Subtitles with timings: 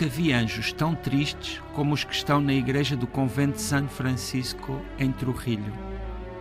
[0.00, 3.88] Nunca vi anjos tão tristes como os que estão na igreja do convento de San
[3.88, 5.72] Francisco, em Trujillo.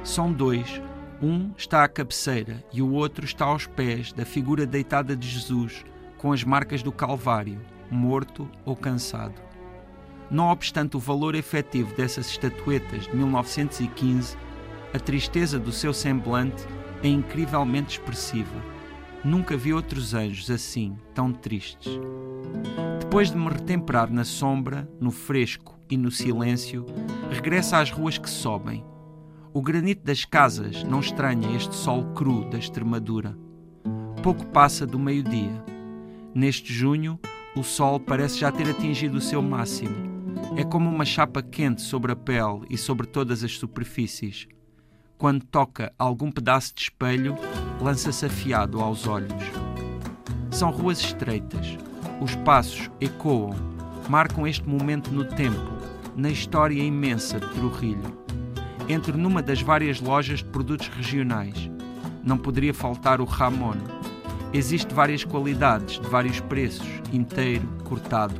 [0.03, 0.79] São dois,
[1.19, 5.83] um está à cabeceira e o outro está aos pés da figura deitada de Jesus,
[6.19, 9.41] com as marcas do Calvário, morto ou cansado.
[10.29, 14.37] Não obstante o valor efetivo dessas estatuetas de 1915,
[14.93, 16.63] a tristeza do seu semblante
[17.01, 18.76] é incrivelmente expressiva.
[19.27, 21.99] Nunca vi outros anjos assim, tão tristes.
[23.01, 26.85] Depois de me retemperar na sombra, no fresco e no silêncio,
[27.29, 28.85] regressa às ruas que sobem.
[29.53, 33.37] O granito das casas não estranha este sol cru da Extremadura.
[34.23, 35.61] Pouco passa do meio-dia.
[36.33, 37.19] Neste junho,
[37.53, 40.07] o sol parece já ter atingido o seu máximo.
[40.55, 44.47] É como uma chapa quente sobre a pele e sobre todas as superfícies.
[45.17, 47.35] Quando toca algum pedaço de espelho,
[47.81, 49.43] lança-se afiado aos olhos.
[50.51, 51.77] São ruas estreitas,
[52.19, 53.55] os passos ecoam,
[54.09, 55.77] marcam este momento no tempo,
[56.15, 58.17] na história imensa de Trujillo.
[58.89, 61.69] Entro numa das várias lojas de produtos regionais.
[62.23, 63.75] Não poderia faltar o Ramon.
[64.53, 68.35] Existe várias qualidades, de vários preços, inteiro, cortado.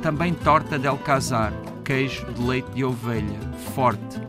[0.00, 1.52] Também torta del Casar,
[1.84, 3.38] queijo de leite de ovelha,
[3.74, 4.20] forte.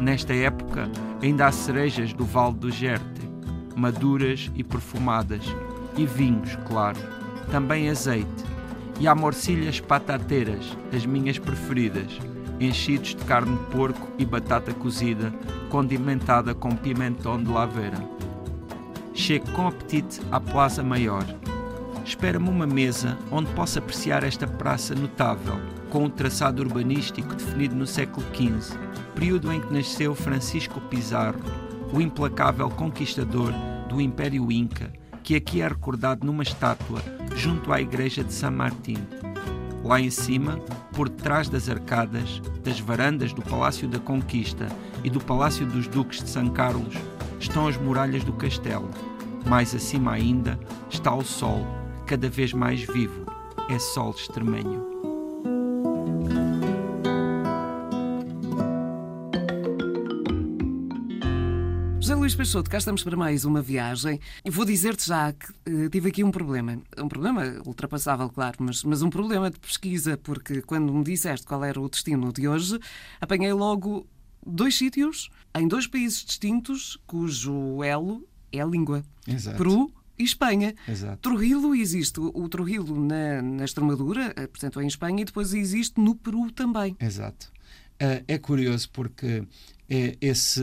[0.00, 0.88] Nesta época,
[1.20, 3.17] ainda há cerejas do Vale do Gerte,
[3.78, 5.44] maduras e perfumadas,
[5.96, 6.98] e vinhos, claro
[7.50, 8.44] também azeite,
[9.00, 12.18] e há morcilhas patateiras, as minhas preferidas,
[12.60, 15.32] enchidos de carne de porco e batata cozida,
[15.70, 17.98] condimentada com pimentão de laveira.
[19.14, 21.24] Chego com apetite à Plaza Maior.
[22.04, 27.86] Espera-me uma mesa onde possa apreciar esta praça notável, com um traçado urbanístico definido no
[27.86, 28.78] século XV,
[29.14, 31.40] período em que nasceu Francisco Pizarro,
[31.92, 33.52] o implacável conquistador
[33.88, 37.02] do Império Inca, que aqui é recordado numa estátua
[37.34, 38.98] junto à igreja de San Martín.
[39.82, 40.58] Lá em cima,
[40.92, 44.68] por detrás das arcadas, das varandas do Palácio da Conquista
[45.02, 46.94] e do Palácio dos Duques de São Carlos,
[47.40, 48.90] estão as muralhas do castelo.
[49.46, 50.58] Mais acima ainda
[50.90, 51.66] está o sol,
[52.06, 53.24] cada vez mais vivo.
[53.70, 54.97] É sol extremenho.
[62.28, 64.20] Luís Peixoto, cá estamos para mais uma viagem.
[64.44, 66.78] E vou dizer-te já que uh, tive aqui um problema.
[66.98, 71.64] Um problema ultrapassável, claro, mas, mas um problema de pesquisa, porque quando me disseste qual
[71.64, 72.78] era o destino de hoje,
[73.18, 74.06] apanhei logo
[74.46, 79.02] dois sítios em dois países distintos cujo elo é a língua.
[79.26, 79.56] Exato.
[79.56, 80.74] Peru e Espanha.
[80.86, 81.16] Exato.
[81.22, 85.98] Trujillo existe, o Trujillo na, na Extremadura, eh, portanto é em Espanha, e depois existe
[85.98, 86.94] no Peru também.
[87.00, 87.50] Exato.
[87.94, 89.44] Uh, é curioso porque
[90.20, 90.60] esse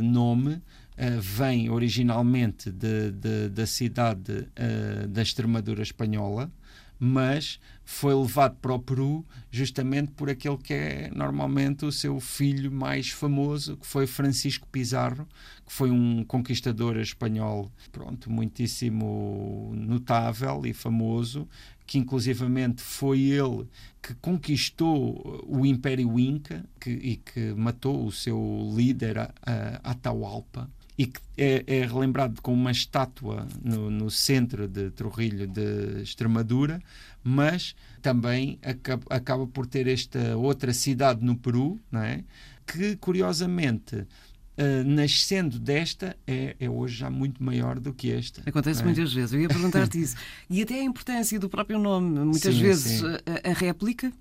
[0.00, 0.62] nome
[0.98, 6.50] uh, vem originalmente de, de, da cidade uh, da Extremadura espanhola,
[6.98, 12.72] mas foi levado para o Peru justamente por aquele que é normalmente o seu filho
[12.72, 15.26] mais famoso, que foi Francisco Pizarro,
[15.64, 21.48] que foi um conquistador espanhol, pronto, muitíssimo notável e famoso,
[21.86, 23.66] que inclusivamente foi ele
[24.02, 29.30] que conquistou o Império Inca que, e que matou o seu líder,
[29.82, 36.02] Atahualpa e que é, é relembrado com uma estátua no, no, centro de Trujillo de
[36.02, 36.82] Extremadura,
[37.22, 42.24] mas também acaba, acaba, por ter esta outra cidade no Peru, não é?
[42.66, 44.06] que curiosamente
[44.60, 48.42] Uh, nascendo desta, é, é, hoje já muito maior do que esta.
[48.44, 48.84] Acontece é?
[48.84, 49.32] muitas vezes.
[49.32, 50.16] Eu ia perguntar-te isso.
[50.50, 52.18] E até a importância do próprio nome.
[52.18, 53.06] Muitas sim, vezes sim.
[53.06, 54.12] A, a, réplica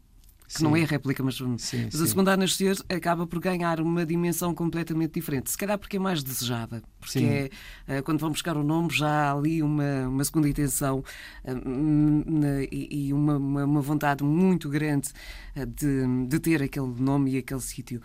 [0.48, 0.64] que sim.
[0.64, 4.06] não é a réplica, mas, sim, mas a segunda a nascer acaba por ganhar uma
[4.06, 5.52] dimensão completamente diferente.
[5.52, 7.50] Se calhar porque é mais desejada, porque é,
[7.88, 11.04] eh, quando vão buscar o nome já há ali uma, uma segunda intenção
[11.44, 15.10] uh, e, uma, uma, vontade muito grande
[15.56, 18.02] uh, de, de ter aquele nome e aquele sítio.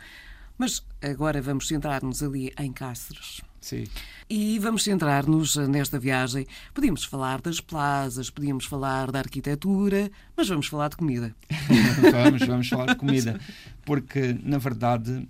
[0.59, 3.43] Mas agora vamos centrar-nos ali em Cáceres.
[3.61, 3.85] Sim.
[4.29, 6.47] E vamos centrar-nos nesta viagem.
[6.75, 11.35] Podíamos falar das plazas, podíamos falar da arquitetura, mas vamos falar de comida.
[12.11, 13.41] vamos, vamos falar de comida.
[13.85, 15.29] Porque, na verdade,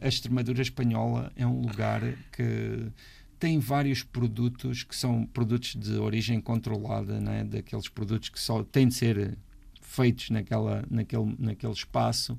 [0.00, 2.02] a Extremadura espanhola é um lugar
[2.32, 2.90] que
[3.38, 7.44] tem vários produtos que são produtos de origem controlada, né?
[7.44, 9.38] daqueles produtos que só têm de ser
[9.80, 12.36] feitos naquela, naquele, naquele espaço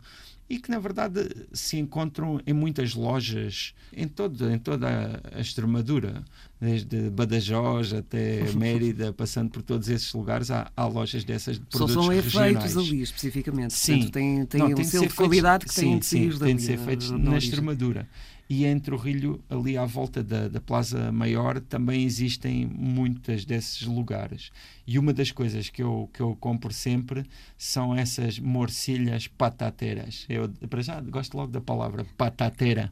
[0.51, 6.25] e que na verdade se encontram em muitas lojas em, todo, em toda a Extremadura,
[6.59, 11.93] desde Badajoz até Mérida, passando por todos esses lugares, há, há lojas dessas de produtos
[11.93, 13.73] Só são efeitos ali, especificamente.
[13.73, 13.93] Sim.
[13.93, 16.55] Portanto, tem, tem Não, um tem selo de qualidade que sim, tem de sim, tem
[16.57, 18.05] de ser feitos na, na Extremadura
[18.51, 24.51] e em Trujillo, ali à volta da, da Plaza Maior, também existem muitas desses lugares.
[24.91, 27.25] E uma das coisas que eu, que eu compro sempre
[27.57, 30.25] são essas morcilhas patateiras.
[30.27, 32.91] Eu, para já, gosto logo da palavra patateira,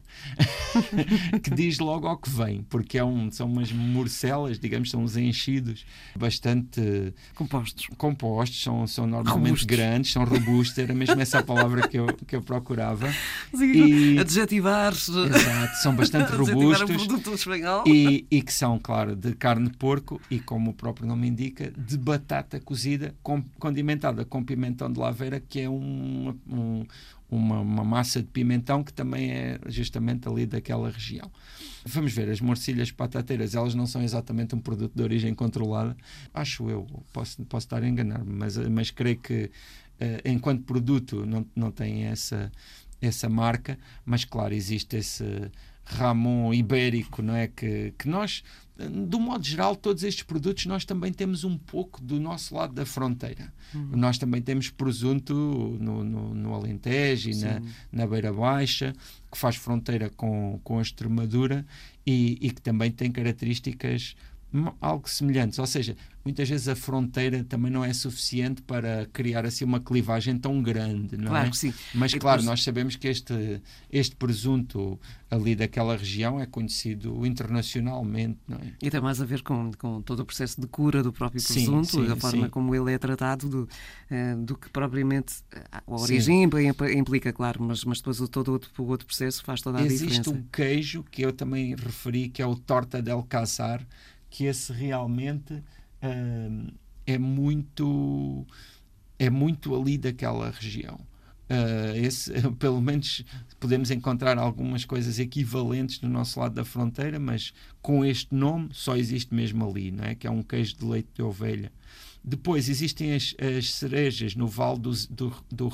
[1.44, 5.14] que diz logo ao que vem, porque é um, são umas morcelas, digamos, são uns
[5.14, 5.84] enchidos
[6.16, 7.86] bastante compostos.
[7.98, 9.66] Compostos, são, são normalmente robustos.
[9.66, 13.12] grandes, são robustos, era mesmo essa palavra que eu, que eu procurava.
[13.54, 14.18] Sim, e...
[14.18, 14.94] Adjetivar.
[14.94, 17.06] Exato, são bastante robustos.
[17.86, 21.70] e, e que são, claro, de carne de porco e, como o próprio nome indica,
[21.90, 26.86] de batata cozida com, condimentada com pimentão de laveira, que é um, um,
[27.28, 31.30] uma, uma, massa de pimentão que também é justamente ali daquela região.
[31.84, 35.96] Vamos ver, as morcilhas patateiras, elas não são exatamente um produto de origem controlada,
[36.32, 39.50] acho eu, posso, posso estar a enganar-me, mas, mas creio que
[40.00, 42.52] uh, enquanto produto não, não tem essa,
[43.00, 45.50] essa marca, mas claro, existe esse
[45.84, 47.48] Ramon ibérico, não é?
[47.48, 48.42] Que, que nós,
[48.76, 52.86] do modo geral, todos estes produtos nós também temos um pouco do nosso lado da
[52.86, 53.52] fronteira.
[53.74, 53.90] Uhum.
[53.96, 57.62] Nós também temos presunto no, no, no Alentejo e na,
[57.92, 58.94] na Beira Baixa,
[59.30, 61.66] que faz fronteira com, com a Extremadura
[62.06, 64.14] e, e que também tem características
[64.80, 69.64] algo semelhantes, ou seja, muitas vezes a fronteira também não é suficiente para criar assim
[69.64, 71.50] uma clivagem tão grande, não claro é?
[71.50, 71.74] Que sim.
[71.94, 74.98] Mas claro, nós sabemos que este este presunto
[75.30, 78.72] ali daquela região é conhecido internacionalmente, não é?
[78.82, 81.86] E tem mais a ver com, com todo o processo de cura do próprio presunto,
[81.86, 82.50] sim, sim, a forma sim.
[82.50, 87.84] como ele é tratado do, uh, do que propriamente eh, a origem implica, claro, mas
[87.84, 90.30] mas depois o, todo outro, o outro processo faz toda a Existe diferença.
[90.30, 93.86] Existe um queijo que eu também referi que é o torta del Caçar
[94.30, 96.72] que esse realmente uh,
[97.06, 98.46] é muito
[99.18, 100.98] é muito ali daquela região.
[101.50, 103.24] Uh, esse, pelo menos
[103.58, 108.96] podemos encontrar algumas coisas equivalentes no nosso lado da fronteira, mas com este nome só
[108.96, 110.14] existe mesmo ali, não é?
[110.14, 111.72] Que é um queijo de leite de ovelha.
[112.22, 115.72] Depois existem as, as cerejas no Vale do, do, do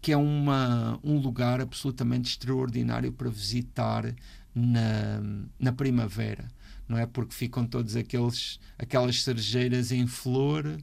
[0.00, 4.14] que é uma, um lugar absolutamente extraordinário para visitar
[4.54, 5.20] na,
[5.58, 6.48] na primavera
[6.90, 7.06] não é?
[7.06, 10.76] Porque ficam todos aqueles, aquelas cerejeiras em flor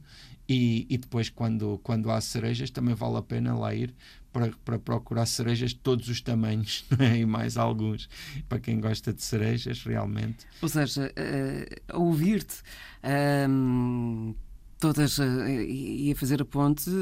[0.48, 3.94] e, e depois quando, quando há cerejas também vale a pena lá ir
[4.32, 7.18] para, para procurar cerejas de todos os tamanhos é?
[7.18, 8.08] e mais alguns
[8.48, 10.46] para quem gosta de cerejas realmente.
[10.62, 12.62] Ou seja, uh, ouvir-te
[13.04, 14.07] uh,
[14.78, 16.94] todas uh, e a fazer a ponte uh,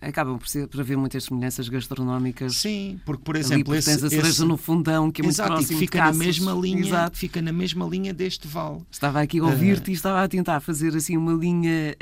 [0.00, 2.56] acabam por, ser, por haver muitas semelhanças gastronómicas.
[2.56, 4.44] Sim, porque por exemplo ali, esse, a cereja esse...
[4.44, 7.16] no fundão que é muito Exato, próximo e fica na mesma linha, Exato.
[7.16, 8.82] fica na mesma linha deste vale.
[8.90, 9.90] Estava aqui a ouvir-te uh...
[9.90, 11.96] e estava a tentar fazer assim uma linha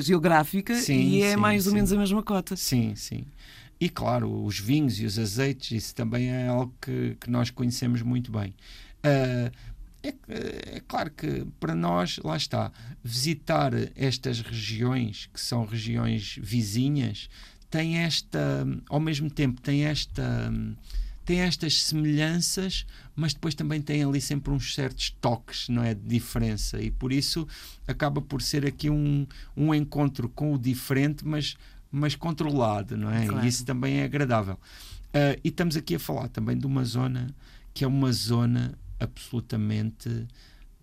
[0.00, 2.56] geográfica sim, e é sim, mais ou menos a mesma cota.
[2.56, 3.24] Sim, sim.
[3.80, 8.02] E claro, os vinhos e os azeites, isso também é algo que, que nós conhecemos
[8.02, 8.54] muito bem.
[9.02, 9.50] Uh,
[10.02, 17.28] é, é, claro que para nós, lá está, visitar estas regiões, que são regiões vizinhas,
[17.70, 20.52] tem esta, ao mesmo tempo, tem esta
[21.22, 26.00] tem estas semelhanças, mas depois também tem ali sempre uns certos toques, não é, de
[26.00, 27.46] diferença e por isso
[27.86, 29.24] acaba por ser aqui um,
[29.56, 31.56] um encontro com o diferente, mas
[31.92, 33.26] mas controlado, não é?
[33.26, 33.44] Claro.
[33.44, 34.54] E isso também é agradável.
[34.54, 37.34] Uh, e estamos aqui a falar também de uma zona
[37.74, 40.26] que é uma zona absolutamente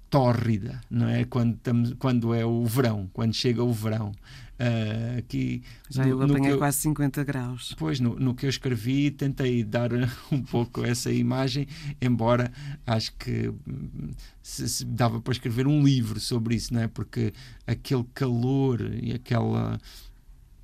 [0.10, 1.26] tórrida, não é?
[1.26, 4.12] Quando, estamos, quando é o verão, quando chega o verão.
[4.60, 7.76] Uh, aqui, Já no, eu apanhei eu, quase 50 graus.
[7.78, 9.92] Pois, no, no, que eu escrevi, tentei dar
[10.32, 11.68] um pouco essa imagem,
[12.02, 12.52] embora
[12.86, 14.10] acho que hum,
[14.42, 16.88] se, se dava para escrever um livro sobre isso, não é?
[16.88, 17.34] Porque
[17.68, 19.78] aquele calor e aquela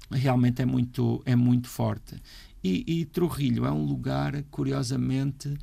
[0.09, 2.15] realmente é muito, é muito forte.
[2.63, 5.53] E, e Trujillo é um lugar, curiosamente,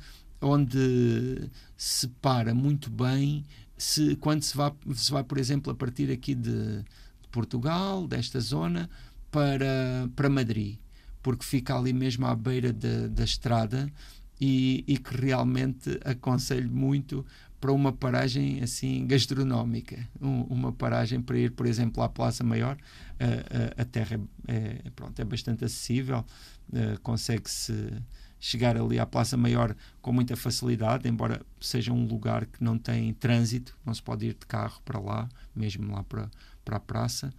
[0.41, 3.45] onde se para muito bem
[3.77, 8.39] se, quando se vai, se vai, por exemplo, a partir aqui de, de Portugal, desta
[8.39, 8.89] zona,
[9.31, 10.77] para, para Madrid,
[11.23, 13.91] porque fica ali mesmo à beira de, da estrada
[14.39, 17.25] e, e, que realmente aconselho muito
[17.59, 22.75] para uma paragem assim gastronómica, um, uma paragem para ir, por exemplo, à Plaza Maior.
[22.75, 26.25] Uh, uh, a terra é, é, pronto, é bastante acessível,
[26.69, 27.93] uh, consegue-se
[28.41, 33.13] chegar ali à Plaza Maior com muita facilidade, embora seja um lugar que não tem
[33.13, 36.29] trânsito, não se pode ir de carro para lá, mesmo lá para,
[36.65, 37.31] para a praça.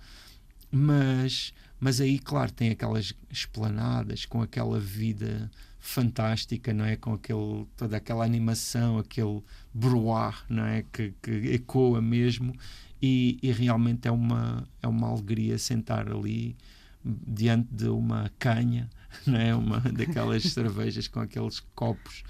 [0.71, 6.94] mas, mas aí, claro, tem aquelas esplanadas com aquela vida fantástica, não é?
[6.94, 9.42] Com aquele, toda aquela animação, aquele
[9.75, 10.85] bruar, não é?
[10.92, 12.54] Que, que ecoa mesmo
[13.02, 16.56] e, e, realmente é uma, é uma alegria sentar ali
[17.04, 18.88] diante de uma canha,
[19.26, 19.54] não é?
[19.54, 22.23] Uma daquelas cervejas com aqueles copos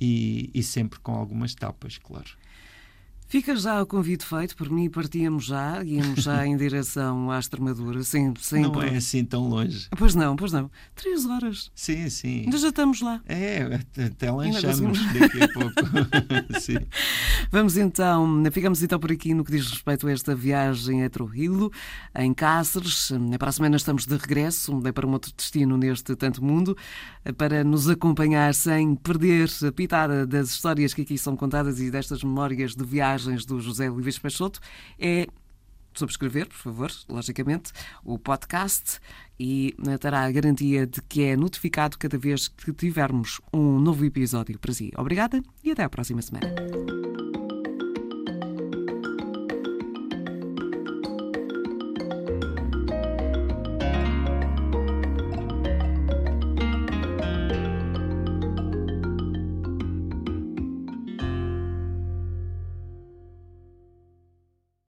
[0.00, 2.30] e, e sempre com algumas tapas, claro.
[3.26, 8.04] Fica já o convite feito, por mim partíamos já, íamos já em direção à Extremadura,
[8.04, 9.88] sem, sem Não é assim tão longe.
[9.98, 10.70] Pois não, pois não.
[10.94, 11.70] Três horas.
[11.74, 12.42] Sim, sim.
[12.44, 13.20] Ainda já estamos lá.
[13.26, 16.60] É, até lanchamos daqui a pouco.
[16.60, 16.76] sim.
[17.50, 21.72] Vamos então, ficamos então por aqui no que diz respeito a esta viagem a Trujillo,
[22.14, 23.10] em Cáceres.
[23.38, 26.76] Para a semana estamos de regresso, para um outro destino neste tanto mundo,
[27.36, 32.22] para nos acompanhar sem perder a pitada das histórias que aqui são contadas e destas
[32.22, 33.13] memórias de viagem
[33.46, 34.60] do José Luís Peixoto
[34.98, 35.26] é
[35.94, 37.72] subscrever, por favor, logicamente,
[38.04, 38.98] o podcast
[39.38, 44.58] e terá a garantia de que é notificado cada vez que tivermos um novo episódio
[44.58, 44.92] para si.
[44.96, 46.52] Obrigada e até à próxima semana.